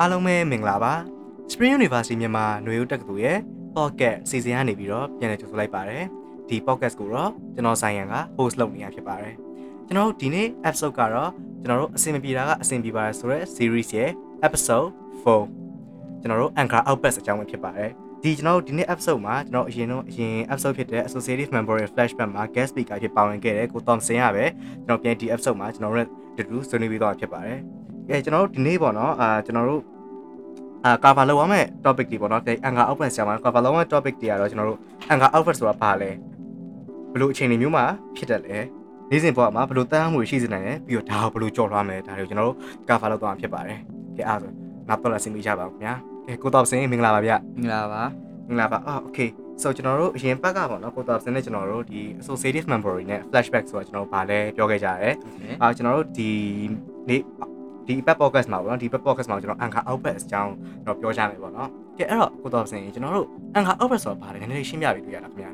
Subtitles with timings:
[0.00, 0.94] အားလုံးပဲမင်္ဂလာပါ
[1.52, 3.38] Spring University မြန်မာຫນွေဦးတက္ကသိုလ်ရဲ့
[3.76, 6.04] podcast စီစဉ်ကနေပြီးတော့ပြန်လည်ကြိုဆိုလိုက်ပါတယ်
[6.48, 9.34] ဒီ podcast ကိုတော့ကျွန်တော်ဆိုင်ရန်က host လုပ်နေရဖြစ်ပါတယ်
[9.86, 11.30] ကျွန်တော်တို့ဒီနေ့ episode ကတော့
[11.62, 14.10] ကျွန်တော်တို့အဆင်မပြေတာကအဆင်ပြေပါတယ်ဆိုတော့ series ရဲ့
[14.46, 14.88] episode
[15.22, 17.90] 4ကျွန်တော်တို့ Anchor Outpass အကြောင်းပဲဖြစ်ပါတယ်
[18.22, 24.44] ဒီကျွန်တော်တို့ဒီနေ့ episode မှာကျွန်တော်အရင်တော့အရင် episode ဖြစ်တဲ့ Associative Member Flashback မှာ guest speaker ဖြစ်ပါဝင်ခဲ့တဲ့ကို Thompson ရပဲ
[24.86, 27.60] ကျွန်တော်ပြန်ဒီ episode မှာကျွန်တော်တို့တူတူဆွေးနွေးပြီးတော့ဖြစ်ပါတယ်
[28.08, 29.82] ကဲကျွန်တော်တို့ဒီနေ့ပေါ့နော်အာကျွန်တော်တို့
[30.84, 34.78] အာ cover လုပ်ရမယ့် topic တွေပေါ့နော်ဒီ Anchor Outpass ဆရာမ cover လုပ်ရမယ့် topic တွေကတော့ကျွန်တော်တို့
[35.12, 36.10] Anchor Outpass ဆိုတာဘာလဲ
[37.12, 37.84] ဘယ်လိုအခြေအနေမျိုးမှာ
[38.16, 38.58] ဖြစ်တတ်လဲ
[39.10, 42.56] နေ့စဉ်ဘဝမှာဘယ်လိုတန်းမှုရှိစေနိုင်လဲပြီးတော့ဒါကိုဘယ်လိုကြော်လွှားမလဲဒါတွေကိုကျွန်တော်တို့
[42.88, 43.78] cover လုပ်သွားမှာဖြစ်ပါတယ်
[44.16, 44.50] ကဲအားဆို
[44.88, 45.94] နောက်တော့လာဆင်မိကြပါဦးခင်ဗျာ
[46.26, 48.02] ကဲကိုတော်စင်မင်္ဂလာပါဗျမင်္ဂလာပါ
[48.48, 49.28] မင်္ဂလာပါအော် okay
[49.62, 56.30] so ကျွန်တော်တို့အရင်ဘက်ကပေါ့နော်ကိုတော်စင်နဲ့ကျွန်တော်တို့ဒီ associative memory နဲ့ flashback ဆိုတာကျွန်တော်တို့ဗာလဲပြောခဲ့ကြရတယ်ဟုတ်တယ်အာကျွန်တော်တို့ဒီ
[57.08, 57.22] နေ့
[57.88, 60.52] ဒီ pet podcast မှာပေါ့နော်ဒီ pet podcast မှာကျွန်တော် anchor output အကြောင်း
[60.86, 65.50] တော့ပြောကြမယ်ပေါ့နော်ကဲအဲ့တော့ကိုတော်စင်ကျွန်တော်တို့ anchor output ဆိုတာဘာလဲနည်းနည်းရှင်းပြပေးလို့ရတာခင်ဗျာ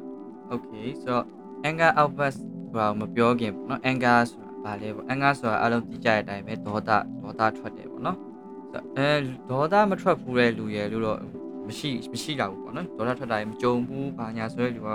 [0.52, 1.24] okay ဆိုတော့
[1.68, 2.34] anchor output
[2.74, 6.90] ဘာမပြောခင်ပေါ့နော် anchor ဆိုတာဘာလဲပေါ့ anchor ဆိုတာအလုံးသိကြတဲ့အတိုင်းပဲဒေါသ
[7.22, 8.18] ဒေါသထွက်တယ်ပေါ့နော်
[8.98, 9.10] အဲ
[9.50, 11.18] ဒေါသမထွက်ဘူးတဲ့လူရယ်လို့တော့
[11.66, 14.88] မရှိမရှိတာဘူးပေါ့နော်ဒေါသထွက်တာရင်မကြုံဘူးဘာညာဆိုတဲ့လူက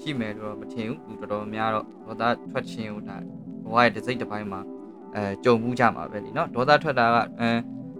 [0.00, 1.86] ရှိမယ်လို့တော့မထင်ဘူးသူတော်တော်များတော့
[2.20, 3.16] ဒေါသထွက်ခြင်းဟိုဒါ
[3.64, 4.60] ဘဝရဲ့တစ်စိတ်တစ်ပိုင်းမှာ
[5.15, 7.49] အဲကြုံမှုကြမှာပဲလीเนาะဒေါသထွက်တာကအဲ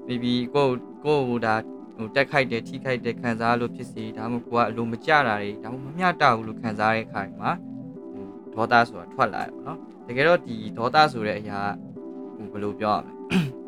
[0.07, 0.67] maybe ကို
[1.05, 1.55] ကိုဟိုဒါ
[1.97, 7.51] ဟိုတက်ခိုက်တယ်ထိခိုက်တယ်ခံစားလို့ဖြစ်စီဒါမှမဟုတ်ကိုကအလိုမကျတာတွေဒါမှမဟုတ်မမျှတဘူးလို့ခံစားတဲ့အခါမှာ
[8.53, 11.59] ဟိုဒေါသဆိုတာထွက်လာတယ်ပေါ့နော်တကယ်တော့ဒီဒေါသဆိုတဲ့အရာ
[12.35, 13.13] ဟိုဘယ်လိုပြောရမလဲ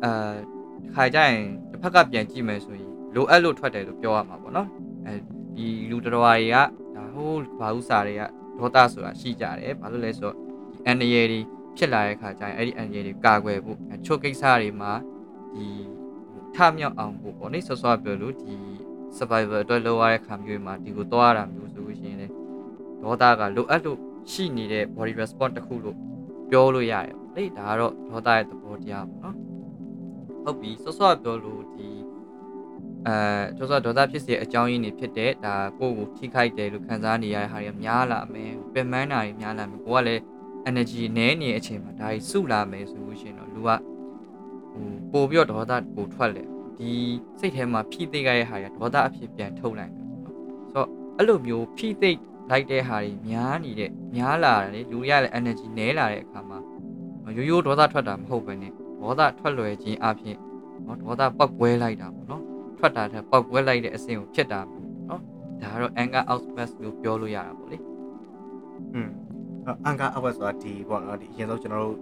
[0.04, 4.68] အဲခါကြရင်တစ်ဖက်ကပြန်ကြည့်မယ်ဆိုရင်လိုအပ်လို့ထွက်တယ်လို့ပြောရမှာပေါ့နော်
[5.06, 5.14] အဲ
[5.56, 6.56] ဒီလူတော်တော်တွေက
[6.94, 8.22] ဒါဟိုဘာဥစားတွေက
[8.58, 11.40] ဒေါသဆိုတာရှိကြတယ်ဘာလို့လဲဆိုတော့ဒီအန်ရယ်တွေ
[11.77, 14.91] ဖြစ်လာတဲ့ခါကျရင်အဲ့ဒီအန်ရယ်တွေကာကွယ်ဖို့အချို့ကိစ္စတွေမှာ
[15.55, 15.65] ဒီ
[16.55, 18.55] ထမြောက်အောင်ဖို့ပေါ့နိဆော့ဆော့ပြောလို့ဒီ
[19.17, 22.27] survivor အတွက်လုပ်ရတဲ့ခါမျိုးတွေမှာဒီကိုသွားရတာမျိုးဆိုလို့ရှိရင်လေ
[23.01, 23.99] ဒေါသကလိုအပ်လို့
[24.31, 25.97] ရှိနေတဲ့ body response တစ်ခုလို့
[26.49, 29.35] ပြောလို့ရတယ်ပေါ့လေဒါကတော့ဒေါသရဲ့သဘောတရားပေါ့နော်
[30.43, 31.89] ဟုတ်ပြီဆော့ဆော့ပြောလို့ဒီ
[33.07, 33.15] အဲ
[33.57, 40.21] ဆော့ဆော့ဒေါသဖြစ်စေအကြောင်းရင်းတွေဖြစ်တဲ့ဒါကိုယ့်ကိုထိခိုက်တယ်လို့ခံစားနေရတဲ့ဟာတွေများလာမယ်ပြင်ပန်းတာတွေများလာမယ်ကိုကလည်း
[40.69, 43.77] energy နည်းနေတဲ့အချိန်မှာဒါကြီးစုလာမယ်ဆိုလို့ရှိရင်တော့လူကဟို
[45.11, 46.43] ပို့ပြီးတော့ဒေါသပိုထွက်လေ
[46.77, 46.91] ဒီ
[47.39, 52.11] စိတ်ထဲမှာဖိသိခဲ့ရတဲ့ဟာတွေဒေါသအဖြစ်ပြန်ထုတ်လိုက်တယ်ပေါ့နော်ဆိုတော့အဲ့လိုမျိုးဖိသိ
[52.49, 56.59] လိုက်တဲ့ဟာတွေများနေတဲ့များလာတယ်လူတွေကလည်း energy နည်းလာတဲ့အခါမှာ
[57.37, 60.37] ရိုးရိုးဒေါသထွက်တာမဟုတ်ဘဲနဲ့ဒေါသထွက်လွယ်ခြင်းအပြင်
[60.85, 62.43] နော်ဒေါသပောက်ကွဲလိုက်တာပေါ့နော်
[62.77, 65.21] ထွက်တာတဲ့ပောက်ကွဲလိုက်တဲ့အဆင့်ကိုဖြစ်တာပေါ့နော်
[65.61, 67.77] ဒါကတော့ anger outburst လို့ပြောလို့ရတာပေါ့လေ
[68.93, 69.09] อืม
[69.89, 71.95] anchor output ဆိုတာဒီပေါ့နော်ဒီအရင်ဆုံးကျွန်တော်တို့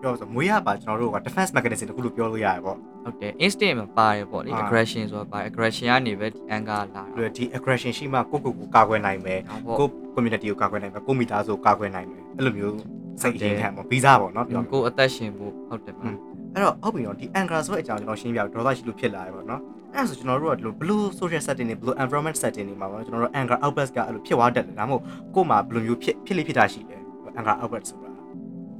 [0.00, 10.46] ပြောဆိုမွေးရပါကျွန်တော်တို့က defense mechanism တခုလို့ပြောလို့ရတယ်ပေါ့ဟုတ်တယ် instinct မှာပါတယ်ပေါ့လေအာ aggression ဆိုတာပါ aggression ကနေပဲဒီ anger လာတာပြီးတော့ဒီ aggression ရှိမှကိုယ့်ကိုယ်ကိုကာကွယ်နိုင်မယ်ဒါပေါ့ကိုယ့် community
[10.50, 12.76] ကိုကာကွယ်နိုင်မယ်ကိုယ့်မိသားစုကိုကာကွယ်နိုင်မယ်အဲ့လိုမျိုး
[13.22, 19.60] စိတ်အရင်ခံပေါ့ဗီဇာပေါ့နော်ပြောကိုယ်အသက်ရှင်ဖို့ဟုတ်တယ်ပါအဲ့တော့ဟုတ်ပြီနော်ဒီ anchor ဆိုတဲ့အကြောင်းကျွန်တော်ရှင်းပြဒေါသရှိလို့ဖြစ်လာတယ်ပေါ့နော်
[19.94, 25.02] အဲ့ဒါဆိုကျွန်တော်တို့ကဒီလို blue social setting တွေ blue environment setting တွေမှာပေါ့ကျွန်တော်တို့ anchor outburst ကအဲ့လိုဖြစ်သွားတတ်တယ်ဒါမှမဟုတ်
[25.34, 27.01] ကိုယ်မှာဘယ်လိုမျိုးဖြစ်ဖြစ်လိဖြစ်တာရှိတယ်
[27.37, 28.11] anchor outburst ဆိုတာ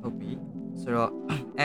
[0.02, 0.32] ဟုတ်ပြီ
[0.82, 1.12] ဆိုတော့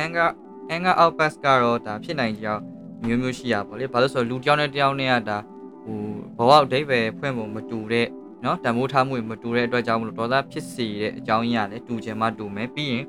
[0.03, 0.29] anger
[0.75, 2.63] anger outburst ကတော့ဒါဖြစ်နိုင်ကြောင်း
[3.07, 5.39] မျိုးမျိုးရှိရပါလေဘာလို့ဆိုတော့လူတစ်ယောက်နဲ့တစ်ယောက်နဲ့ကဒါ
[6.37, 8.07] ဟိုဘဝအဓိပ္ပာယ်ဖွင့်ဖို့မတူတဲ့
[8.43, 13.05] เนาะတန်ဖိုးထားမှုတွေမတူတဲ့အတွက်ကြောင့်မလို့ဒေါသဖြစ်စေတဲ့အကြောင်းရင်းကလည်းတူချင်မှတူမယ်ပြီးရင်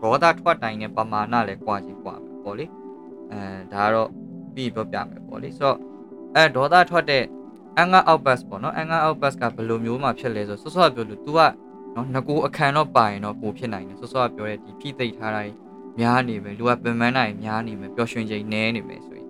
[0.00, 2.66] ဒေါသထွက်တိုင်းနဲ့ပမာဏလည်းကွာချင်ကွာမယ်ပေါ့လေ
[3.32, 3.40] အဲ
[3.72, 4.08] ဒါကတော့
[4.54, 5.76] ပြီးပြောပြမယ်ပေါ့လေဆိုတော့
[6.34, 7.24] အဲဒေါသထွက်တဲ့
[7.82, 11.40] anger outburst ပေါ့နော် anger outburst ကဘယ်လိုမျိုးမှဖြစ်လဲဆိုတော့စောစောကပြောလို့ तू က
[12.13, 15.55] နော်ငကိုအခမ်းတော့ပါရင်တော့ပိုဖြစ်နိုင်တယ်စောစောကပြောတဲ့ဒီဖိသိပ်ထားတာကြီး
[15.99, 19.27] များနေမယ်လူကပင်ပန်းနိုင်များနေမယ်ပျော်ရွှင်ချိန်နည်းနေမယ်ဆိုရင်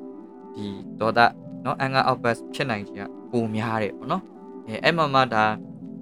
[0.56, 0.66] ဒီ
[1.00, 1.19] ဒေါသ
[1.66, 4.24] နော် anger outburst ဖြစ်နိုင်ခြင်းကပိုများတယ်ပေါ့နော်
[4.68, 5.46] အဲအဲ့မှာမှဒါ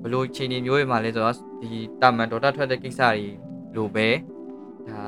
[0.02, 3.26] ဘယ်လိုချိန်နေမျိုးတွေမှာလဲဆိုတော့ဒီတာမန်ဒေါသထွက်တဲ့ကိစ္စတွေ
[3.76, 4.08] လိုပဲ
[4.88, 5.00] ဒါ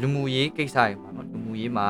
[0.00, 1.88] လူမှုရေးကိစ္စတွေမှာနော်လူမှုရေးမှာ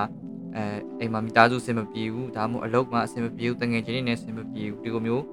[0.56, 0.62] အဲ
[1.00, 5.24] အိမ်မှာမိသားစုအဆင်မပြေဘူးဒါမှမဟုတ်အလုပ်မှာအဆင်မပြေဘူးတငယ်ချင်းတွေနဲ့အဆင်မပြေဘူးဒီလိုမျိုး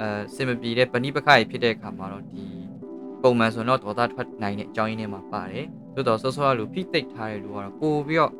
[0.00, 2.44] အဲအဆင်မပြေတဲ့ပဏိပခတွေဖြစ်တဲ့အခါမှာတော့ဒီ
[3.21, 5.65] ပုံမှန်ဆိုတော့ဒေါသထွက်နိုင်တဲ့အကြောင်းရင်းတွေမှာပါတယ်
[5.95, 8.31] သို့တော့ဆော့ဆော့ကလူဖိသိပ်ထားတဲ့လူကတော့ပို့ပြီးတော့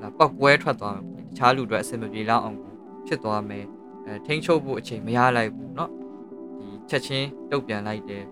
[0.00, 2.72] ဒါပောက်ကွဲထွက်သွားမယ်ပေါ့တခြားလူတွေအဆင်မပြေလောက်အောင်ကို
[3.06, 3.64] ဖြစ်သွားမယ်
[4.06, 5.90] အဲထိန်းချုပ်ဖို့အချိန်မရလိုက်ဘူးเนาะ
[6.58, 8.24] ဒီချက်ချင်းတုတ်ပြန်လိုက်တယ်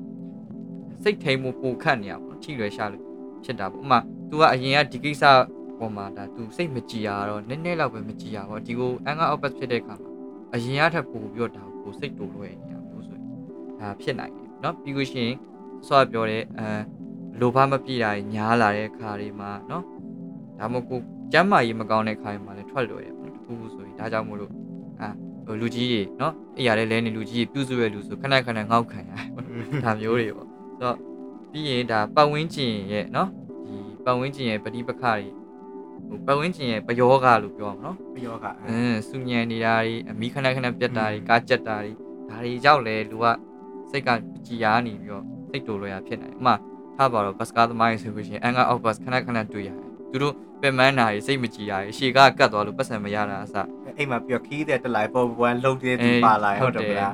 [1.03, 3.05] စိတ်ထိန်မှုပိုခတ်နေရပါတော့ထိရွယ်ရှာလို့
[3.45, 3.99] ဖြစ်တာပေါ့ဥပမာ
[4.31, 5.25] तू ကအရင်ကဒီကိစ္စ
[5.79, 10.11] ပေါ်မှာဒါ तू စိတ်မကြည်ရတော့နည်းနည်းလောက်ပဲမကြည်ရပါဒီကို anger outburst ဖြစ်တဲ့အခါမှာ
[10.55, 13.27] အရင်ကထပ်ပို့ပြီးတော့ဒါကိုစိတ်တူလွှဲနေရမျိုးဆိုရင်
[13.81, 15.37] ဒါဖြစ်နိုင်တယ်เนาะပြီးလို့ရှိရင်
[15.89, 16.67] ဆော့ပြောတဲ့အဲ
[17.41, 19.83] လိုဘမပြည့်တာညားလာတဲ့ခါတွေမှာเนาะ
[20.59, 24.53] ဒါမှမဟုတ်ကိုကျမ်းမာရေးမကောင်းတဲ့ခါတွေမှာလည်းထွက်လွယ်တယ်ပေါ့နော်တခုခုဆိုရင် ဒါကြောင့်မို့လို့
[25.01, 25.09] အာ
[25.47, 30.97] ဟိုလူကြီးတွေနော်အဲ့ရတဲ့လဲနေလူကြီးတွေပြုစုရလူဆိုခဏခဏငေါက်ခံရတယ်ပေါ့နော်ဒါမျိုးတွေပေါ့ဆိုတော့
[31.51, 33.29] ပြီးရင်ဒါပတ်ဝန်းကျင်ရဲ့နော်
[33.67, 35.19] ဒီပတ်ဝန်းကျင်ရဲ့ပဋိပက္ခတွေ
[36.09, 41.93] ဟိုပတ်ဝန်းကျင်ရဲ့ပယောဂလို့ပြောအောင်နော် ပယောက အင်းစူညံနေတာတွေအမီခဏခဏပြတ်တာတွေကားကြက်တာတွေ
[42.29, 43.27] ဒါတွေကြောက်လဲလူက
[43.91, 44.09] စိတ်က
[44.47, 45.25] ကြည်ရာနေပြီးတော့
[45.58, 46.56] စိတ်တူလွယ်ရဖြစ်နေတယ်ဥပမာ
[46.98, 49.78] ထားပါတော့ဘတ်စကားသမားတွေဆိုလို့ရှိရင်အန်ကာအောက်ဘတ်ခဏခဏတွေ့ရတယ်
[50.12, 53.56] သူတို့ပင်မန်းတာတွေစိတ်မကြည်ရတွေရှေကကတ်သွားလို့ပတ်စံမရတာအစ
[53.98, 57.10] အိမ်မှာပြောခီးတဲ့တလိုက်ပေါ်ဘွမ်လုံးတဲ့သူပါလာဟုတ်တယ်ဗျာ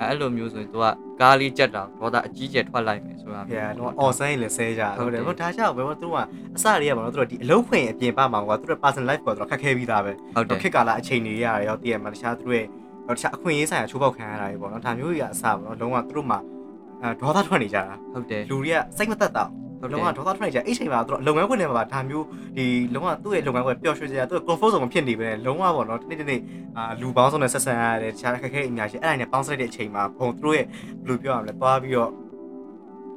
[0.00, 0.86] အဲ့လိုမျိုးဆိုရင် तू က
[1.20, 6.16] ကားလေးကြက်တာဒေါသအကြီးကျယ်ထွက်လိုက်မယ်ဆိုတာ။ဗျာတော့အော်ဆိုင်လည်းဆဲကြဟုတ်တယ်။ဟိုဒါကြောင့်ပဲသူက
[6.56, 12.66] အစတွေကဘာလို့သူတို့ဒီအလုံးခွင်အပြင်ပမှာကွာသူတို့ personal life ကိုသူတို့ခက်ခဲပြီးသားပဲဟုတ်တယ်ခက်ကာလာအချိန်တွေရတယ်ရောတည်ရမှာတခြားသူတို့ရဲ့
[13.16, 16.38] တခြားအခွင့်အရေးဆိုင်ရာချိုးပေါက်ခံရတာတွေပေါ့နော်။ဒါမျိုးကြီးကအစပေါ့နော်။လုံးဝသူတို့မှာ
[17.02, 19.44] အဲဒေါသထွက်နေကြတာဟုတ်တယ်။လူတွေကစိတ်မသက်တာ
[19.80, 22.26] ဟုတ်တလုံးယ်ဝဒေါသထွက်နေကြအဲ့ချိန်မှာသူတို့လုပ်ငန်းခွင်ထဲမှာဒါမျိုး
[22.56, 26.40] ဒီလုံးဝသူ့ရဲ့လုပ်ငန်းခွင်ပျော်ရွှင်စရာသူ့ comfort zone မဖြစ်နေပဲလုံးဝပေါ့နော်တနေ့တနေ့
[26.76, 32.10] အာလူပေါင်းစုံနဲ့ဆက်ဆံရတယ်တခြားခက်ခဲအများကြီးအဲ့ဒါနဲ့ပေါင်းစလိုက်တဲ့အချိန်မှာဘုံသူတို့ရဲ့ဘယ်လိုပြောရမလဲသွားပြီးတော့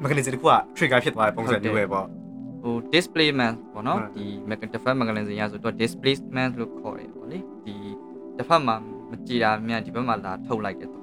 [0.01, 2.06] mechanism တခုက trigger ဖြစ်သွားတဲ့ပုံစံမျိုးပဲပေါ့
[2.63, 7.75] ဟို displacement ပေါ့နော်ဟုတ်ဒီ mechanism mechanism ရဆိုတော့ displacement လို့ခေါ်တယ်ပေါ့လေဒီ
[8.38, 8.75] တစ်ဖက်မှာ
[9.12, 11.02] မကြည်တာမြန်ဒီဘက်မှာလာထုတ်လိုက်တဲ့သဘောပေါ့อื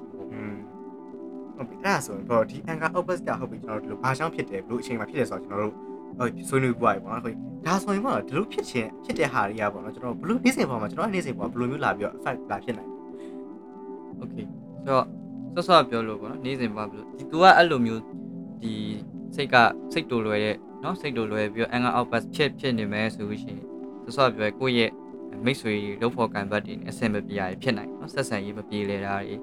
[1.61, 5.73] ဟုတ်ပြီအဲ့ဒါဆိုရင်တော့ဒီ anger outburst ကဟုတ်ပြီကျွန်တော်တို့ဒီလိုဘာကြောင့်ဖြစ်တယ်ဘလို့အချိန်မှာဖြစ်တယ်ဆိုတော့ကျွန်တော်တို့
[6.17, 7.35] ဟုတ်ဆွေးနွေးပွားပြီပေါ့နော်ဟုတ်
[7.65, 12.89] ဒါဆိုရင်ပေါ့ဒီလိုဖြစ်ခြင်းဖြစ်တဲ့ဟာတွေကပေါ့နော်ကျွန်တော်ဘလို့နေ့စဉ်ပေါ်မှာကျွန်တော်နေ့စဉ်ပေါ်ဘလို့မျိုးလာပြီးတော့ effect လာဖြစ်နိုင်
[14.21, 14.45] Okay
[14.85, 15.05] ဆိုတော့
[15.55, 18.01] ဆော့ဆော့ပြောလို့ပေါ့နော်နေ့စဉ်ပေါ်ဘလို့ဒီ तू ကအဲ့လိုမျိုး
[18.61, 18.73] ဒီ
[19.35, 19.55] စိတ်က
[19.93, 23.65] စိတ်တူလွယ်တဲ့နော်စိတ်တူလွယ်ပြီးတော့ anger outburst ဖြစ်ဖြစ်နေမယ်ဆိုလို့ရှိရင်
[24.03, 24.91] ဆော့ဆော့ပြောကိုယ့်ရဲ့
[25.45, 29.35] မိတ်ဆွေလုံဖို့ကံပတ်တွေနဲ့အဆင်မပြေရဖြစ်နိုင်နော်ဆက်ဆံရေးမပြေလည်တာတွေ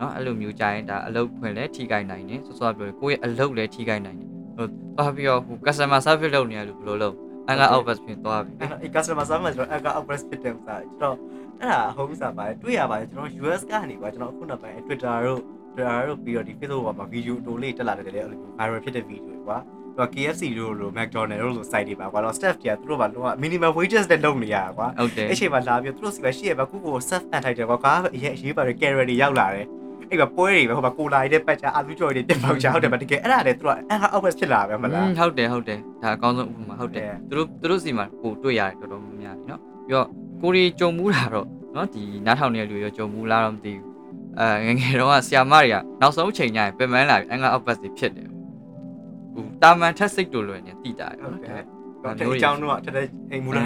[0.00, 4.66] နော်အဲ့လိုမျိုးကြရင်ဒါအလုပ်ခွင်လည်းထိခိုက်နိုင်တယ်စောစောပြောတယ်ကိုယ့်ရဲ့အလုပ်လည်းထိခိုက်နိုင်တယ်ဟို
[4.96, 7.16] သွားပြီးတော့ဟို customer service လုပ်နေရလို့ဘယ်လိုလုပ်
[7.48, 11.16] အင်္ဂါ output ဖြစ်သွားပြီအဲ့ customer service ဆိုတော့အင်္ဂါ output ဖြစ်တယ်ဥစားကျွန်တော်
[11.60, 15.40] အဲ့ဒါဟုတ်ဥစားပါတယ်တွေ့ရပါတယ်ကျွန်တော် US ကနေကွာကျွန်တော်ခုနောက်ပိုင်း Twitter တို့
[15.74, 19.58] Twitter တို့ပြီးတော့ဒီ Facebook ပေါ်မှာ video တိုလေးတက်လာတယ်လေအဲ့လို viral ဖြစ်တဲ့ video တွေကွာ
[19.98, 29.66] တော့ KFC တို့လို McDonald တို့လို site တွေပါကွာတော့ staff တွေကသူတို့ပါလောက minimum wages နဲ့လုပ်နေရတာကွာအဲ့ချိန်မှာလာပြီးသူတို့စီပဲရှိရပါခုကို self အန်ထိုက်တယ်ကွာကားအရေးအရေးပါတယ် carrier တွေရောက်လာတယ်
[30.09, 40.07] အဲ့ကပွဲတွေပဲဟိုမှာကိုလာရတဲ့ပတ်ချာအာလူကြော်တွေတက်ပေါက်ချဟုတ်တယ်ဗျတကယ်အဲ့ဒါလေသူတို့ anger opus ဖြစ်လာပဲမလား ဟုတ်တယ်ဟုတ်တယ်ဒါအကောင်းဆုံးဥပမာဟုတ်တယ် ဟုတ်တယ် သူတို့သူတို့စီမှာကိုတွေ့ရတယ်တော်တော်များများเนาะပြီးတော့
[40.41, 43.85] ကိုရီကြုံမှုတာတော့เนาะဒီနားထောင်နေတဲ့လူတွေရောကြုံမှုလားတော့မသိဘူး
[44.39, 48.27] အဲငယ်ငယ်တော့ကဆီယာမတွေကနောက်ဆုံးအချိန်ကျရင်ပြင်ပန်းလာပြီးအင်္ဂါအောက်ဘတ်တွေဖြစ်တယ်
[49.33, 51.59] ဟိုတာမန်ထက်စိတ်တူလွယ်နေတိတာတယ် ဟုတ် เนาะ တယ် ဒါ
[52.03, 53.63] တော့ဒီအကြောင်းတော့ထက်တဲ့အိမ်မူလာ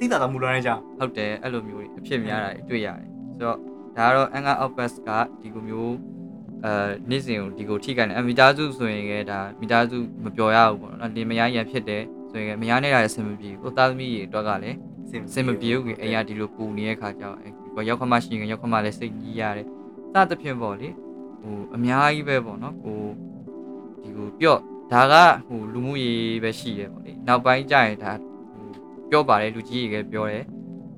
[0.00, 3.58] တိတာတော့မူလာတဲ့အကြောင်း ဟုတ်တယ်အဲ့လိုမျိုးတွေအဖြစ်များတာတွေတွေ့ရတယ်ဆိုတော့
[3.97, 5.09] ဒါကတော့အင်္ဂါအောက်ဘတ်က
[5.41, 5.95] ဒီလိုမျိုး
[6.65, 6.73] အဲ
[7.09, 14.77] နေ့စဉ်ကိုဒီကိုထိခိုက်နေအမီတာစုဆိုရင်လည်းဒါမီတာစုမပြောရဘူးပေါ့နော်လင်မယားရန်ဖြစ်တယ်ဆိုရင်လည်းမယားနေတာလည်းအဆင်မပြေဘူးကိုသားသမီးတွေအတွက်ကလည်း
[15.33, 19.67] စင်မပြေဘူးကအရာဒီလိုပူနေတဲ့ခါကျတော့အဲရောက်ခမရှိရင်ရောက်ခမလည်းစိတ်ကြီးရတယ်
[20.13, 20.89] စသဖြင့်ပေါ့လေ
[21.41, 22.99] ဟိုအများကြီးပဲပေါ့နော်ဟို
[24.01, 24.59] ဒီကိုပြော့
[24.93, 25.13] ဒါက
[25.47, 28.11] ဟိုလူမှုရေးပဲရှိတယ်ပေါ့လေနောက်ပိုင်းကျရင်ဒါ
[28.53, 28.67] ဟို
[29.09, 30.43] ပြောပါတယ်လူကြီးတွေကပြောတယ်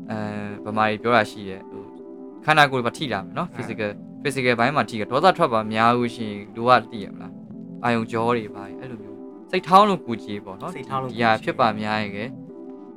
[0.10, 1.77] အဲဗမာတွေပြောတာရှိတယ်ဟို
[2.50, 3.92] ခန္ဓာကိုယ်ပါထိလာမယ်နော် physical
[4.24, 7.34] physical ဘိုင်းမှာထိရဒေါသထွက်ပါများဘူးရှင်လူကသိရမလား
[7.84, 9.18] အာယုံကြောတွေပါအဲ့လိုမျိုး
[9.52, 12.20] စိတ်ထောင်းလို့ကိုကြည်ပေါ့နော်စိတ်ထောင်းလို့ဒီဟာဖြစ်ပါများရင်က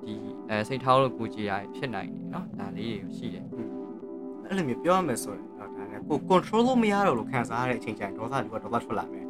[0.07, 0.15] ဒီ
[0.49, 3.45] အဲစိတ်ထောင်းလို့ကိုကြည်ရဖြစ်နိုင်တယ်နော်ဒါလေးတွေရှိတယ်
[4.47, 9.25] အဲ့လိုမျိုးပြောရမယ်ဆိုရင်တော့ဒါလည်းကို control လို့မရတော့လို့ခံစားရတဲ့အချိန်ကျရင်ဒေါသလူကဒေါသထွက်လာမယ်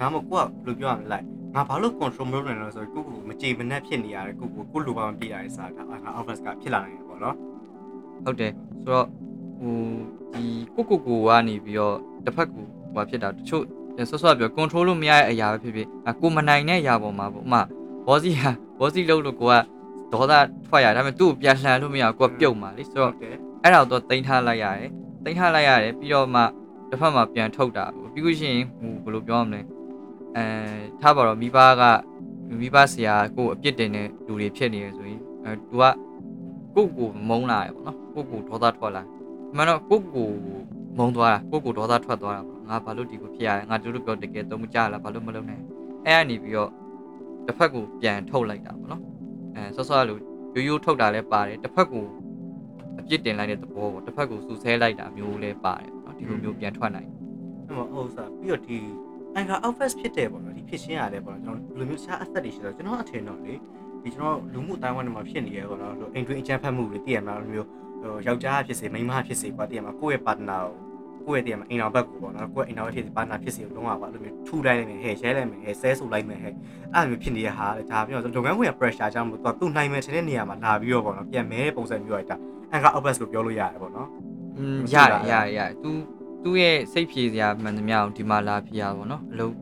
[0.00, 1.18] ဒါမှမဟုတ်ကိုကဘယ်လိုပြောရမလဲ
[1.54, 7.36] ငါဘာလို့ control မလုပ်နိုင်လဲဆိုတော့ကိုကိုမကြေမနက်ဖြစ်နေရတယ်ကိုကိုကိုလိုပါမပြေးရတဲ့စားတာငါ outburst ကဖြစ်လာနိုင်တယ်ပေါ့နော်
[8.24, 9.27] ဟုတ်တယ်ဆိုတော့
[9.60, 9.76] ဟို
[10.34, 12.62] ဒီကိုကိုကိုကနေပြီးတော့တစ်ဖက်ကူ
[12.94, 13.64] ဟိုဖြစ်တာတချို့
[14.10, 17.62] ဆော့ဆော့ပြော control လို့မရတဲ့အရာပဲဖြစ်ဖြစ်အကိုမနိုင်တဲ့အရာပေါ်မှာပေါ့ဥမာ
[18.06, 19.54] ဘောစီဟာဘောစီလုံးလို့ကိုက
[20.12, 20.32] ဒေါသ
[20.66, 24.90] ထွက်ရတယ်ဒါပေမဲ့သူ့ကိုပြန်လှန်လို့မရဘူးကိုကပြုတ်မှာလေဆိုတော့တယ်အဲ့ဒါတော့တင်ထားလိုက်ရတယ်
[25.24, 26.40] တင်ထားလိုက်ရတယ်ပြီးတော့မှ
[26.90, 29.60] တစ်ဖက်မှာပြန်ထုတ်တာပြီးလို့ရှိရင်ဟိုဘယ်လိုပြောရမလဲ
[30.36, 30.44] အဲ
[31.00, 31.82] ထားပါတော့မိဘက
[32.60, 35.84] မိဘဆရာကိုအပြစ်တင်တဲ့လူတွေဖြစ်နေရဆိုရင်အဲသူက
[36.74, 40.30] ကိုယ့်ကိုမုန်းလာရပေါ့နော်ကိုယ့်ကိုဒေါသထွက်လာအ မှန်တော့ကိုကို
[40.98, 45.62] မုံသွားတာကိုကိုဒေါသထွက်သွားတာပေါ့ငါဘာလို့ဒီကိုဖြစ်ရလဲငါတို့တို့ပြောတကယ်တုံးမကြလားဘာလို့မလုပ်နိုင်
[46.06, 46.70] အဲ့ကနေပြီးတော့
[47.46, 49.02] တစ်ဖက်ကိုပြန်ထုတ်လိုက်တာပေါ့နော်
[49.56, 50.20] အဲဆော့ဆော့လို့
[50.54, 52.04] ရိုးရိုးထုတ်တာလည်းပါတယ်တစ်ဖက်ကို
[53.00, 57.08] အပြစ်တင်လိုက်တဲ့သဘောပေါ့တစ်ဖက်ကိုစူဆဲလိုက်တာမျိုးလည်းပါတယ်ပေါ့နော်ဒီလိုမျိုးပြန်ထွက်နိုင်
[57.66, 58.78] အဲ့မှာဟုတ်စားပြီးတော့ဒီ
[59.38, 63.54] anchor outfit ဖြစ်တယ်ပေါ့နော်ဒီဖြစ်ရှင်းရတယ်ပေါ့နော်ကျွန်တော်ဒီလိုမျိုးရှားအသက်တွေရှိတော့ကျွန်တော်အထင်တော့လေ
[64.02, 67.68] ဒီကျွန်တော်လူမှုအတိုင်းအဝိုင်းတွေမှာဖြစ်နေရပေါ့နော်လိုအိမ်တွင်းအကြမ်းဖက်မှုတွေတည်ရမှာလိုမျိုး
[68.26, 70.62] ယောက်ျားဖြစ်စေမိန်းမဖြစ်စေကွာတည်ရမှာကိုယ့်ရဲ့ partner
[71.26, 76.52] ကိုကိုယ့်ရဲ့တရားမှာအိမ်တော်ဘက်ကိုပေါ့နော်ကိုယ့်အိမ်တော်ဖြစ်စီပါနာဖြစ်စီကိုလုံးဝပါအဲ့လိုမျိုးထူတိုင်းလိုက်မယ်ဟဲ့ရဲလိုက်မယ်ဟဲ့ဆဲဆူလိုက်မယ်ဟဲ့
[76.94, 82.36] အဲ့လိုမျိုးဖြစ်နေတဲ့ဟာလေဒါပြီးတော့လုပ်ငန်းခွင်က pressure ကြောင့်မို့သူသူနိုင်မယ်ထင်တဲ့နေရာမှာလာပြီးတော့ပေါ့နော်ပြန်မဲတဲ့ပုံစံမျိုးလိုက်တာ
[82.72, 84.08] အန်ကာ obvious လို့ပြောလို့ရတယ်ပေါ့နော်
[84.58, 85.90] อืมမရှိရလားရရရသူ
[86.44, 89.54] သူ့ရဲ့စိတ်ဖြေစရာမှန်သမျှကိုဒီမှာလာဖြေရပါတော့အလုံး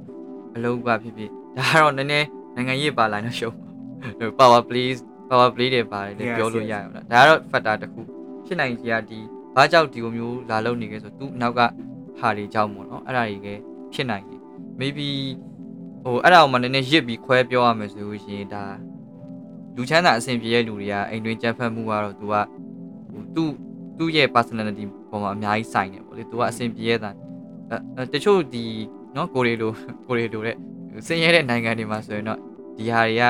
[0.57, 3.55] အလုံးကဖြစ်ဖြစ်ဒါကတော့နည်းနည်းနိုင်ငံရေးပါလာတော့ရှုံး
[4.19, 4.99] ဟို power please
[5.31, 6.71] power play တွေပါတယ်လေ Yes, ပြောလို့ yes.
[6.73, 8.01] ရရမလားဒါကတော့ factor တစ်ခု
[8.47, 9.19] ဖြစ်နိုင်ကြီးကဒီ
[9.55, 11.61] ဘာကြောင့်ဒီလိုမျိုးလာလုံနေခဲ့ဆိုသူ့နောက်က
[12.19, 13.49] ဟာတွေကြောင့်ပေါ့နော်အဲ့ဒါတွေက
[13.93, 14.41] ဖြစ်နိုင်တယ်
[14.81, 15.09] maybe
[16.05, 18.63] ဟိုအဲ့ဒါကိုမှနည်းနည်းရစ်ပြီးခွဲပြောရမယ်ဆိုလို့ရှိရင်ဒါ
[19.77, 22.35] လူချမ်းသာအဆင်ပြေတဲ့လူတွေကအိမ်တွင်းကြမ်းဖက်မှုကတော့သူက
[23.13, 23.51] ဟိုသူ့
[23.99, 27.11] သူ့ရဲ့ personality ပေါ်မှာအများကြီးဆိုင်နေပေါ့လေသူကအဆင်ပြေရတာ
[27.71, 28.65] အဲအဲတချို့ဒီ
[29.17, 29.73] နော်ကိုရီလို
[30.07, 30.57] ကိုရီလိုတဲ့
[31.07, 32.41] ဆင်းရဲတဲ့နိုင်ငံတွေမှာဆိုရင်တော့
[32.77, 33.23] ဒီဟာတွေက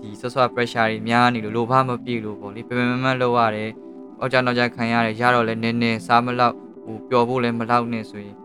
[0.00, 3.70] ဒီဆွဆွ pressure တွေများနေလို့လိုဘမပြေလို့ပေါ့လေပင်ပင်မမလောက်ရတယ်။
[4.19, 8.35] အော်ကြတော့ကြခံရတယ်ရတော့လဲနည်းနည်းစားမလောက်ဟိုပျော်ဖို့လည်းမလောက်နဲ့ဆိုရင်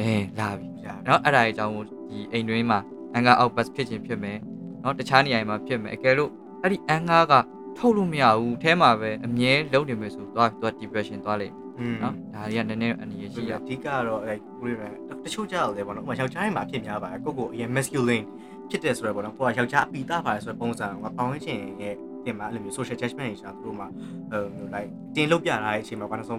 [0.00, 2.78] အဲလာပြီ ရ เนาะအဲ့ဒါကြီးအကြောင်းကိုဒီအိမ်တွင်းမှာ
[3.14, 4.38] အန်ကာအောက်ဘတ်ဖြစ်ခြင်းဖြစ်မယ်
[4.82, 6.30] เนาะတခြားနေရာတွေမှာဖြစ်မယ်အကယ်လို့
[6.62, 7.34] အဲ့ဒီအန်ကာက
[7.78, 14.92] ထုတ်လို့မရဘူးအဲထဲမှာပဲအမြဲလုံးနေမယ်ဆိုတော့သူက depression သွားလိမ့် อืม မယ်เนาะဒါတွေကနည်းနည်းအနေရရှိရ အဓိကတော့အဲကိုရီးယား
[15.24, 18.26] တချို့ကြောက်တယ်ပေါ့နော်ဥပမာယောက်ျားတွေမှာဖြစ်များပါတယ်ကိုကိုအရင် masculine
[18.70, 21.94] ဖြစ်တယ်ဆိုတော့ပေါ့နော်ကိုကယောက်ျားအပီတာပါတယ်ဆိုတဲ့ပုံစံကပေါင်းဝင်ခြင်းရဲ့
[22.29, 23.87] တင်မှာအဲ့လိုမျိုး social judgment တွေရှာသူတို့မှာ
[24.31, 26.37] ဟိုမျိုး like တင်လုတ်ပြတာတဲ့အချိန်မှာဘာလို့ဆို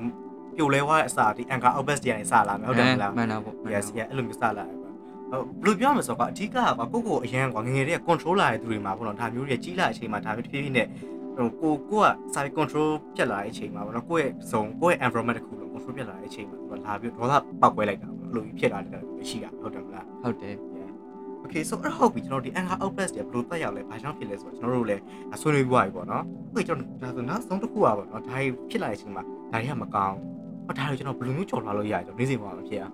[0.56, 4.94] ပြိုလဲသွားတဲ့အစာဒီ anchor outburst တွေကနေစလာမယ်ဟုတ်တယ်မလားမှန်တာပေါ့မှန်တာ yes yes အဲ့လိုမျိုးစလာတယ်ပေါ့
[5.30, 6.56] ဟိုဘယ်လိုပြောမလဲဆိုတော့အဓိကက
[6.92, 10.87] ကိုကိုအရန်ကွာငငယ်တွေက control လာတဲ့သူတွေမှာပေါ့နော်ဒါမျိုးတွေကြီးလာတဲ့အချိန်မှာဒါမျိုးတစ်ဖြည်းဖြည်းနဲ့
[11.37, 20.54] ဟိုကိုကိုကစာပြီး control ပြတ်လာတဲ့အချိန်မှာပေါ့နော်ကိုယ့်ရဲ့ဇုံကိုယ့်ရဲ့ environment တစ်ခုလုံး control ပြတ်လာတဲ့အချိန်မှာသူကလာပြီးဒေါသပောက်ကွဲလိုက်တာပေါ့နော်အဲ့လိုကြီးဖြစ်လာတဲ့လူတွေရှိတာဟုတ်တယ်မလားဟုတ်တယ်
[21.50, 25.01] Okay so အဲ့ဟုတ်ပြီကျွန်တော်ဒီ anger outburst တွေဘယ်လိုတက်ရောက်လဲဘာကြောင့်ဖြစ်လဲဆိုတော့ကျွန်တော်တို့လည်း
[25.41, 30.15] ဆွေးနွေးပြီးသွားပြီပေါ့နော်ဟုတ်ကျွန်တော်ဒါဆိုနောက်ဆုံးတစ်ခုอ่ะပေါ့နော်ဒါကြီးဖြစ်လာတဲ့အချိန်မှာဒါတွေကမကောင်း
[30.65, 32.94] ဟောဒါတွေကျွန်တော်ဘယ်လိုမျိုးကြော်လာလို့ရရကျွန်တော်နေစဉ်မှာမဖြစ်အောင်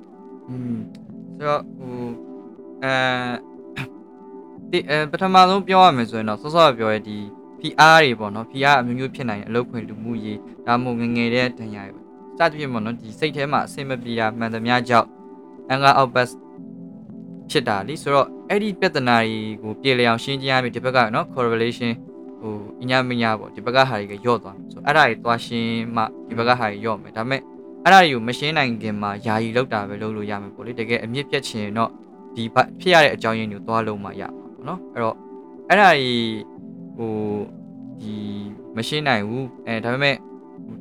[0.49, 0.79] อืม
[1.37, 2.05] ဆိုတော့ဟို
[2.83, 2.93] အဲ
[4.71, 7.17] ဒီအဲပထမဆုံးပြောရမယ်ဆိုရင်တော့စောစောကပြောရတဲ့ဒီ
[7.61, 12.01] PR တွေပေါ့နော် PR အမျိုးမျိုးဖြစ်နိုင်တယ်အလုပ်ခွင်လူမှုရေးဒါမှမဟုတ်ငယ်ငယ်တဲ့ဒဏ်ရာတွေ
[12.37, 15.07] စသဖြင့်ပေါ့နော်ဒီစိတ်ထဲမှာအဆင်မပြေတာမှန်သမျှကြောင့်
[15.73, 16.35] anger outburst
[17.50, 21.92] ဖြစ်တာလीဆိုတော့အဲ့ဒီပြဿနာတွေကိုပြေလည်အောင်ရှင်းကြရမယ်ဒီဘက်ကနော် correlation
[22.40, 27.40] ဟိုအညာမညာပေါ့ဒီဘက်ကဟာတွေကယော့သွားမယ်ဆိုအဲ့ဒါတွေသွားရှင်းမှဒီဘက်ကဟာတွေယော့မယ်ဒါပေမဲ့
[27.84, 31.90] အဲ့ဒါတွေကိုမရှင်းနိုင်ခင်မှာယာယီလောက်တာပဲလုပ်လို့ရမယ်ပေါ့လေတကယ်အမြင့်ပြတ်ချင်တော့
[32.34, 35.16] ဒီဘက်ဖြစ်ရတဲ့အကြောင်းရင်းတွေကိုသွားလုံးမှရမှာပေါ့နော်အဲ့တော့
[35.68, 36.10] အဲ့ဒါတွေ
[36.96, 37.14] ဟို
[38.00, 38.14] ဒီ
[38.76, 40.16] မရှင်းနိုင်ဘူးအဲဒါပေမဲ့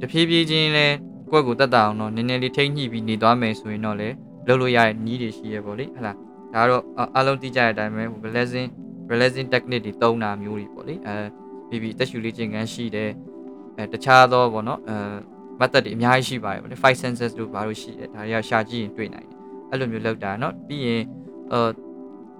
[0.01, 0.87] တဖြည်းဖြည်းချင်းလဲ
[1.31, 4.09] ကိုယ့်ကိုယ်တက်တာအောင်တော့နည်းနည်းလေးထိမ့်ညှိပြီးနေသွားမယ်ဆိုရင်တော့လေ
[4.47, 6.82] လုပ်လို့ရတဲ့နည်းတွေရှိရပေါ့လေဟဟလား ဒါကတော့
[7.16, 8.68] အလုံးသိကြတဲ့အတိုင်းပဲဟို balancing
[9.08, 11.14] balancing technique တွေတုံးတာမျိုးတွေပေါ့လေအဲ
[11.68, 13.10] ပြီးပြီးတက်ရှူလေးခြင်းကန်းရှိတယ်
[13.76, 14.96] အဲတခြားသောပေါ့နော်အဲ
[15.60, 19.38] method တွေအများကြီးရှိပါတယ်ပေါ့လေ5 senses တို့ဘာလို့ရှိတယ်ဒါတွေကရှာကြည့်ရင်တွေ့နိုင်တယ်
[19.70, 21.02] အဲ့လိုမျိုးလောက်တာเนาะပြီးရင်
[21.52, 21.60] အဲ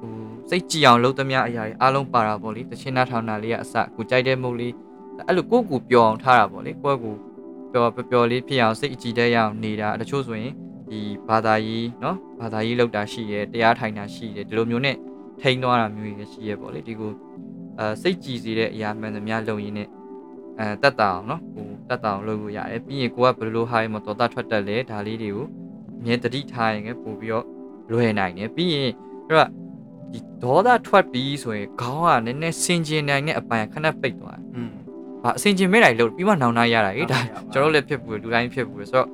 [0.01, 0.13] ဟို
[0.51, 4.73] စိတ်ကြည်အောင်လုပ်သမျှအရာတွေအားလုံးပါတာပေါ့လေတချင်းနာထောင်တာလေးကအစကိုကြိုက်တဲ့မုတ်လေး
[5.27, 7.15] အဲ့လိုကိုယ့်ကိုပျော်အောင်ထားတာပေါ့လေကိုယ့်ကို
[7.73, 10.53] ပျော်ပျော်လေးဖြစ်အောင်စိတ်အကြည်တဲ့ရအောင်နေတာတချို့ဆိုရင်
[10.91, 14.97] ဒီဘာသာရေးเนาะဘာသာရေးလောက်တာရှိရဲတရားထိုင်တာရှိတယ်ဒီလိုမျိုးနဲ့
[15.41, 17.13] ထိန်းသွားတာမျိုးတွေရှိရဲပေါ့လေဒီကို
[17.79, 19.89] အဲစိတ်ကြည်စေတဲ့အရာမှန်သမျှလုပ်ရင်းနဲ့
[20.59, 25.47] အဲတက်တာအောင်เนาะဟိုတက်တာအောင်လုပ်လို့ရတယ်ပြီးရင်ကိုကဘယ်လိုဟာရမတော်တာထွက်တက်လဲဒါလေးတွေကို
[25.99, 27.47] အမြဲတတိထားရင်လည်းပို့ပြီးတော့
[27.91, 28.91] လွယ်နိုင်တယ်ပြီးရင်
[29.27, 29.49] အဲ့တော့
[30.13, 34.71] ဒီဒေါသထွက်ပြီးဆိုရင်ခေါင်းကနည်းနည်းစင်ကျင်နိုင်တဲ့အပိုင်းခဏပိတ်သွားတယ် อืม
[35.21, 39.09] ။ဘာအစင်ကျင်မဲ့တိုင်းလို့ပြီးမှနောင်နာရတာဟေ့ဒါ ဟုတ်ပါဘူး ကျွန်တော်တို့လည်းဖြစ်ဘူးလူတိုင်းဖြစ်ဘူးဆိုတော့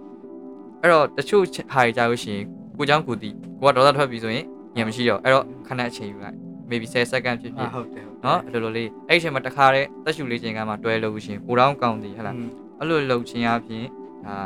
[0.82, 2.44] အဲ့တော့တချို့ဟာတွေကြာလို့ရှိရင်
[2.76, 4.44] ကိုเจ้าကိုတီကိုကဒေါသထွက်ပြီးဆိုရင်
[4.76, 6.36] ညံမရှိတော့အဲ့တော့ခဏအချိန်ယူလိုက်
[6.70, 13.84] maybe 10 second ဖြစ်ဖြစ် အာဟုတ်တယ် เนาะအဲ့လိုလိုလေးအဲ့ဒီအချိန်မှာတစ်ခါတည်းတက်ရှူလေးချိန်ကမှတွဲလို့ရှိရင်ကိုတောင်းကောင်းသည်ဟဲ့လား อืม အဲ့လိုလှုပ်ခြင်းအပြင်
[14.26, 14.36] ဒါ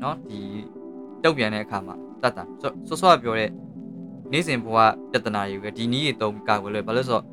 [0.00, 0.38] เนาะဒီ
[1.22, 2.44] တုတ်ပြန်တဲ့အခါမှာတတ်တာ
[2.88, 3.50] ဆော့ဆော့ပြောတဲ့
[4.32, 4.76] နေ့စဉ်ဘဝ
[5.10, 7.24] ပြဿနာတွေကဒီနည်းတွေတုံးကာကွယ်လို့ဘာလို့ဆိုတော့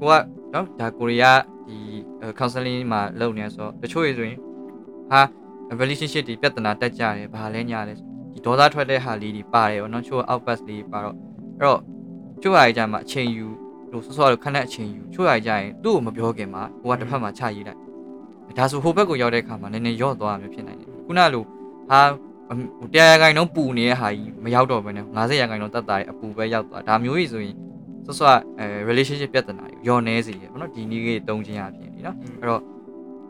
[0.00, 0.14] ကိုက
[0.52, 1.76] เนาะဒါကိုရီးယားဒီ
[2.38, 4.38] counseling မှာလုပ်နေဆိုတော့တချို့တွေဆိုရင်
[5.10, 5.22] ဟာ
[5.81, 7.93] relationship တွေပြဿနာတက်ကြတယ်ဘာလဲညာလဲ
[8.33, 11.79] ဒီဒေါသထွက်တဲ့ဟာလေးတွေပါတယ်ဗောနော်ချို့ outburst လေးပါတော့အဲ့တော့
[12.41, 13.45] ချို့ဟာကြီးကြမှာအချိန်ယူ
[13.91, 17.79] လို့ဆော့ဆော့လို့ခဏအချိန်ယူချို့ဟာကြီးကြရင်သူ့ကိုမပြောခင်မှာကိုကတစ်ဖက်မှာချရေးလိုက်
[18.57, 21.43] ဒါဆိုဟိုဘက်ကိုရောက်တဲ့အခါမှာနည်းနည်းရော့သွားမှဖြစ်နိုင်တယ်ခုနလို
[21.89, 22.01] ဟာ
[22.79, 27.55] ဟိုတရားခိုင်တော့ပူနေတဲ့ဟာကြီးမရောက်တော့ဘဲနဲ့90ရာခိုင်တော့တတ်တာရဲ့အပူပဲရောက်သွားဒါမျိုးကြီးဆိုရင်
[28.05, 32.61] ဆော့ဆော့အဲ relationship ပြဿနာတွေရောနေစေရပေါ့နော်ဒီနည်းကြီးတုံးခြင်းအပြင်ဒီနော်အဲ့တော့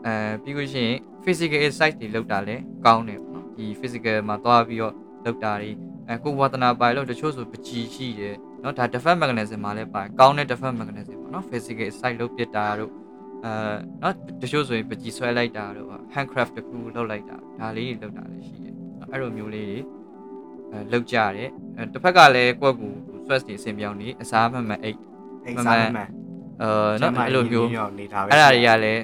[0.06, 4.94] အဲပြီးလို့ရှိရင် physical exercise တွေလုပ်တာလည်းကောင်းတယ်ပေါ့နော်ဒီ physical မှာသွားပြီးတော့
[5.24, 5.70] လုပ်တာတွေ
[6.08, 12.92] အဲကိုဝါသနာပါလို့တချို့ဆိုပကြီးရှိတယ်နော်ဒါ defense mechanism မှာလည်းပါတယ်ကောင်းတဲ့ defense mechanism ပေါ့နော် physical exercise လုပ်ပြတာတို့
[13.44, 13.52] အဲ
[14.02, 18.74] နော်တချို့ဆိုရင်ပကြီးဆွဲလိုက်တာတို့ handcraft တခုလုပ်လိုက်တာဒါလေးတွေလုပ်တာလည်းရှိတယ်
[19.12, 19.78] အဲ့လိုမျိုးလေးတွေ
[20.72, 21.50] အဲလောက်ကြတယ်
[21.92, 24.86] တစ်ဖက်ကလည်းကိုယ့်ကို stress တွေအဆင်ပြောင်းနေအစားမှန်မှန်8
[25.54, 26.10] မှန်မှန်
[26.62, 26.68] အဲ
[27.00, 29.02] နော်အဲ့လိုမျိုးနေတာပဲအဲ့ဒါတွေကလည်း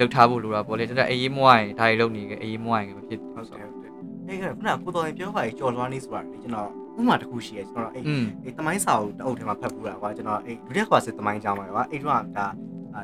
[0.00, 3.92] လောက်ထားဖို့လိုတာပေါ့လေတော်တော်အေးအေးမွားရင်ဒါတွေလုပ်နေကြအေးအေးမွားရင်မဖြစ်ဟုတ်တယ်ဟုတ်တယ်
[4.28, 12.46] အဲ့ကခုနကကိုတော်ရင်ပြောပါကြီးကြော်လွှားနေဆိုတာလေကျွန်တော်ဥမာတစ်ခုရှိရဲကျွန်တော်အဲ့อืมအဲ့တမိုင်းစာအုပ်တအုပ်ထဲမှာဖတ်ဘူးတာကွာကျွန်တော်အဲ့ဒုတိယကွာစစ်တမိုင်းကြောင်းပါကွာအဲ့တော့ဒါ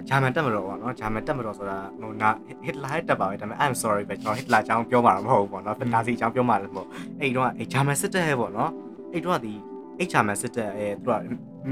[0.08, 2.30] ဂျာမန်တက်မတော်ပေါ့နော်ဂျာမန်တက်မတော်ဆိုတာဟိုနာ
[2.64, 6.88] ဟစ်လာဟစ်တက်ပါပဲဒါပေမဲ့ I'm sorry ပဲကျွန်တော်ဟစ်လာအကြောင်းပြောမှာတော့မဟုတ်ဘူးပေါ့နော်နာဇီအကြောင်းပြောမှာလည်းမဟုတ်
[7.20, 8.70] အဲ့တော့အဲ့ဂျာမန်စစ်တပ်ရဲ့ပေါ့နော်
[9.12, 9.54] အဲ့တော့ဒီ
[10.08, 11.16] HRM စစ်တပ်အဲသူက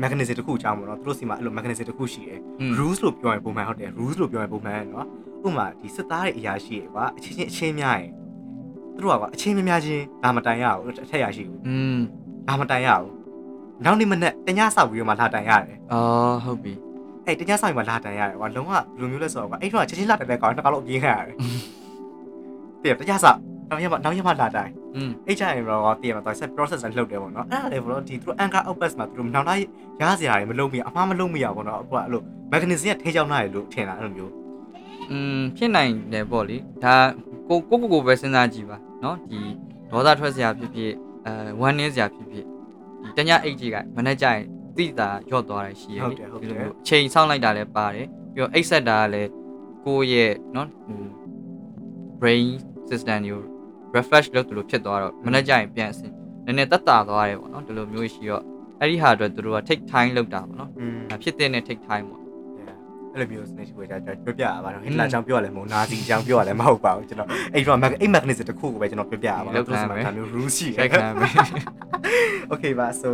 [0.02, 2.40] mechanism တစ်ခုအကြောင်းပေါ့နော်သူတို့စီမှာအဲ့လို mechanism တစ်ခုရှိတယ်
[2.78, 5.06] rules လို့ပြောရင်ပုံမှန်ဟုတ်တယ် rules လို့ပြောရင်ပုံမှန်နော်
[5.46, 8.10] ဥပမာဒီစစ်သားရဲ့အရာရှိတွေကအချင်းချင်းအချင်းများရင်
[8.94, 11.98] သူတို့ကအချင်းများများချင်းဒါမတိုင်ရဘူးအထက်ရရှိဘူးอืม
[12.48, 13.10] ဒါမတိုင်ရဘူး
[13.84, 16.72] နောက်နေ့မနေ့တညဆောက်ပြီးတော့မှလာတိုင်ရတယ်အော်ဟုတ်ပြီ
[17.26, 21.36] အဲ့တညဆောက်ပြီးမှလာတိုင်ရတယ်ဟိုလုံးဝဘယ်လိုမျိုးလဲဆိုတော့အဲ့တော့ချင်းချင်းလာတိုင်တဲ့ကောင်တစ်ခါတော့အပြင်းခံရတယ်
[22.82, 23.38] တကယ်တညဆောက်
[23.69, 29.63] နောက်ရက်မှနောက်ရက်မှလာတိုင် อืม အဲ့ကြရင်တော့တည့်ရမှာတော့ set process နဲ့လှုပ်တယ်ပေါ့နော်အဲ့ဒါလေဘလို့ဒီသူတို့ anchor outpass မှာသူတို့နောက်လိုက်
[30.01, 34.33] ရစရာတွေမလုပ်မိအမှားမလုပ်မိရပေါ့နော်အခုကအဲ့လို mechanism ကထိချောင်းလာတယ်လို့ထင်တာအဲ့လိုမျိုး
[35.11, 36.95] อืมဖြစ်နိုင်တယ်ပေါ့လေဒါ
[37.49, 39.39] ကိုကိုကိုကိုပဲစဉ်းစားကြည့်ပါเนาะဒီ
[39.91, 40.91] ဒေါသထွက်စရာဖြစ်ဖြစ်
[41.25, 42.45] အဲဝမ်းနည်းစရာဖြစ်ဖြစ်
[43.03, 44.43] ဒီတညအိတ်ကြီးကမနေ့ကျရင်
[44.77, 49.29] တိတာရော့သွားတယ်ရှိရ ဟုတ် လေ တယ်ဟုတ် ဒီ တယ် လိုမျိုးအချိန်ဆောင်းလိုက်တာလည်းပါတယ်ပြီးတော့အိတ်ဆက်တာကလည်း
[49.85, 51.01] ကိုယ့်ရဲ့เนาะဟို
[52.21, 52.45] brain
[52.89, 53.41] system ကို
[53.96, 56.12] refresh လုပ်သလိုဖြစ်သွားတော့မနေ့ကျရင်ပြန်အဆင်
[56.46, 58.42] နည်းနည်းတက်တာသွားတယ်ပေါ့နော်ဒီလိုမျိုးရှိတော့
[58.80, 60.70] အဲ့ဒီဟာအတွက်သူတို့က take time လုပ်တာပေါ့နော်
[61.22, 62.20] ဖြစ်တဲ့နဲ့ take time ပေါ့
[63.12, 70.88] အဲ့လိုမျိုးစနေရှိပွဲကြတော့ပြောပြရပါတော့ဟစ်လာကြောင့်ပြောရလဲမဟုတ်နာဇီကြောင့်ပြောရလဲမဟုတ်ပါဘူးကျွန်တော်အဲ့တော့အဲ့ mechanism တစ်ခုကိုပဲကျွန်တော်ပြောပြရပါတော့သူဆိုတာဒါမျိုး rule ရှိတယ်
[72.52, 73.08] Okay ပါ so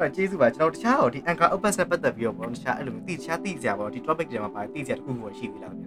[0.00, 5.84] အဲ့ကျေးဇူးပါကျွန်တော်တခြားတော့ဒီ anchor open ဆက်ပတ်သက်ပြီးတော့ပေါ့တခြားအဲ့လိုမျိုးတိတခြားတိစရာပေါ့ဒီ topic တွေမှာပါတိစရာတစ်ခုခုရှိပြီလားဗျ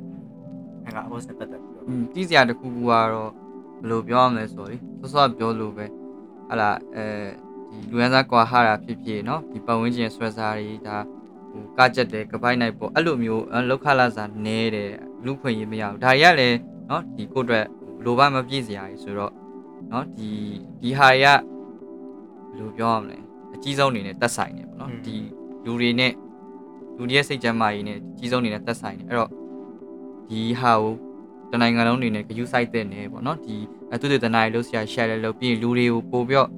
[0.87, 3.31] anchor open ဆက်ပတ်သက်ပြီးတော့တိစရာတစ်ခုခုကတော့
[3.80, 5.86] ဘယ်လိုပြောရမလဲဆိုရင်စောစောပြောလို့ပဲ
[6.48, 7.04] ဟာလာအဲ
[7.70, 10.96] ဒီလူရန်စားကွာဟာတာဖြစ်ဖြစ်เนาะဒီပတ်ဝန်းကျင်ဆွဲစားတွေဒါ
[11.50, 14.90] ဟိုကကြက်တယ်ကပိုက်နိုင်ပေါ့အဲ့လိုမျိုးလောက်ခလာစားနဲတယ်
[15.24, 16.56] လူခွင့်ရေးမရဘူးဒါတွေကလည်း
[16.88, 17.66] เนาะဒီကိုယ့်အတွက်
[18.04, 19.32] လိုဘမပြည့်စရာကြီးဆိုတော့
[19.90, 20.28] เนาะဒီ
[20.82, 21.40] ဒီဟာတွေကဘယ်
[22.58, 23.18] လိုပြောရမလဲ
[23.54, 25.16] အကြီးဆုံးအနေနဲ့တက်ဆိုင်နေပေါ့เนาะဒီ
[25.64, 26.12] လူတွေနဲ့
[26.96, 29.30] လူတွေရဲ့စိတ်ကြမ်းမာရေးနဲ့အကြီးဆုံးအနေနဲ့တက်ဆိုင်နေအဲ့တော့
[30.28, 30.94] ဒီဟာကို
[31.51, 33.55] တနိုင်ငံလုံးအနေနဲ့ဂယူးစိုက်တဲ့နေပေါ့နော်ဒီ
[33.93, 36.49] အတူတူတနားရီလို့ဆရာ share လဲလို့ပြီးရင်လူတွေကိုပို့ပြီးတော့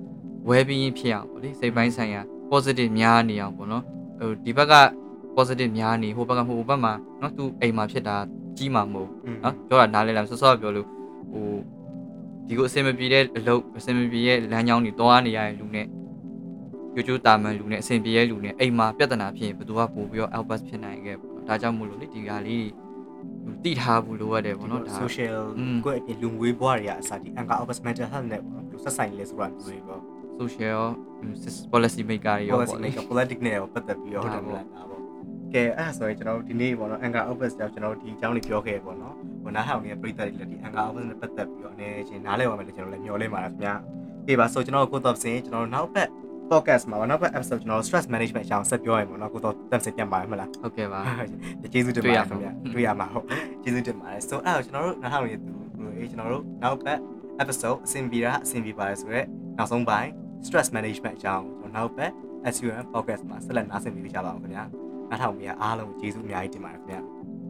[0.50, 3.84] ဝဲပြီးရင်ဖြစ်အောင်ပေါ့လေစိတ်ပိုင်းဆိုင်ရာ positive များနေအောင်ပေါ့နော်
[4.20, 4.74] ဟိုဒီဘက်က
[5.36, 8.18] positive များနေဟိုဘက်ကဟိုဘက်မှာနော်သူအိမ်မှာဖြစ်တာ
[8.58, 9.10] ကြီးမှာမဟုတ်
[9.44, 10.88] နော်ပြောတာနားလဲလားဆော့ဆော့ပြောလို့
[11.32, 11.48] ဟို
[12.48, 15.88] ဒီကိုအစင်မပြေတဲ့အလုပ်အစင်မပြေရဲ့လမ်းကြောင်းတွေတောင်းနေရတဲ့လူနဲ့
[16.94, 22.91] ကျိုးကျိုးတာမန်လူနဲ့အစင်ပြေရဲ့လူနဲ့အိမ်မှာပြဿနာဖြစ်ရင်ဘယ်သူကပို့ပြီးတော့ outburst ဖြစ်နိုင်ခဲ့ပေါ့နော်ဒါကြောင့်မို့လို့လေဒီကလေးတွေ
[23.64, 25.40] တိထားဘူးလိုရတယ်ပေါ့နော်ဒါ social
[25.86, 30.02] ကိုအပြင်လူငွေဘွားတွေကအစားဒီ anchor open mental health နဲ့ပေါ့နော်ဆက်ဆိုင်လဲဆိုတာတွေပေါ့
[30.40, 30.82] social
[31.74, 35.02] policy maker တွေရော policy ပေါ့လေ maker politics နဲ့ပတ်သက်ပြီးတော့ဟုတ်တယ်မလားဒါပေါ့
[35.54, 43.74] ကဲအဲ့ဒါဆိုရင်ကျွန်တော်တို့ဒီနေ့ပေါ့နော် anchor office ကြောင့်ကျွန်တော်တို့ဒီအကြောင်းလေးပြောခဲ့ပေါ့နော်ဟိုနားထောင်နေတဲ့ပြည်သက်တွေလည်းဒီ anchor office နဲ့ပတ်သက်ပြီးတော့အနေချင်းနားလည်ပါမယ်လို့ကျွန်တော်လည်းမျှော်လင့်ပါတယ်ခင်ဗျာ
[44.26, 46.10] ပြေပါဆိုကျွန်တော်ကိုတော့စင်ကျွန်တော်တို့နောက်ဘက်
[46.52, 51.00] podcast မှာနောက်ဘက် episode ကျွန်တော် stress management အကြောင်းဆက်ပြောရမှာနော်ကိုတော့တက်ဆက်ပြန်ပါမယ်မလားဟုတ်ကဲ့ပါ
[51.74, 53.26] ကျေးဇူးတင်ပါတယ်ခင်ဗျာတွေ့တွေ့ရရမှာမှာဟုတ်
[53.64, 55.54] ကျေးဇူးတင်ပါတယ်ဆိုအဲ့တော့ကျွန်တော်တို့နားထောင်နေတဲ့သူ
[55.98, 57.00] အေးကျွန်တော်တို့နောက်ဘက်
[57.42, 60.10] episode အဆင်ပြေတာအဆင်ပြေပါတယ်ဆိုတော့နောက်ဆုံးပိုင်း
[60.46, 62.12] stress management အကြောင်းကျွန်တော်နောက်ဘက်
[62.56, 64.64] SUM podcast မှာဆက်လက်နားဆင်ပေးကြပါအောင်ခင်ဗျာ
[65.10, 67.02] နားထောင်မိရအားလုံးကျေးဇူးအများကြီးတင်ပါတယ်ခင်ဗျာ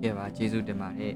[0.02, 1.14] ကဲပါကျေးဇူးတင်ပါတယ်